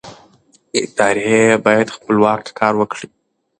[0.79, 3.07] ادارې باید خپلواکه کار وکړي